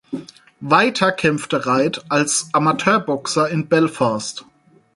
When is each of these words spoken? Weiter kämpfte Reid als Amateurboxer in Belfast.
Weiter 0.61 1.11
kämpfte 1.11 1.67
Reid 1.67 2.05
als 2.09 2.49
Amateurboxer 2.53 3.47
in 3.49 3.67
Belfast. 3.67 4.45